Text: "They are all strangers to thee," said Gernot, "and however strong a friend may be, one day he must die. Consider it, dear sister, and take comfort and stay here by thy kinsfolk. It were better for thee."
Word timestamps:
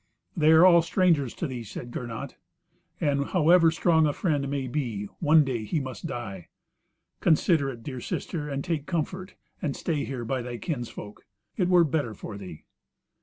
"They 0.35 0.49
are 0.49 0.65
all 0.65 0.81
strangers 0.81 1.35
to 1.35 1.45
thee," 1.45 1.63
said 1.63 1.91
Gernot, 1.93 2.33
"and 2.99 3.23
however 3.23 3.69
strong 3.69 4.07
a 4.07 4.13
friend 4.13 4.49
may 4.49 4.65
be, 4.65 5.05
one 5.19 5.43
day 5.45 5.63
he 5.63 5.79
must 5.79 6.07
die. 6.07 6.47
Consider 7.19 7.69
it, 7.69 7.83
dear 7.83 8.01
sister, 8.01 8.49
and 8.49 8.63
take 8.63 8.87
comfort 8.87 9.35
and 9.61 9.75
stay 9.75 10.03
here 10.03 10.25
by 10.25 10.41
thy 10.41 10.57
kinsfolk. 10.57 11.27
It 11.55 11.69
were 11.69 11.83
better 11.83 12.15
for 12.15 12.35
thee." 12.35 12.63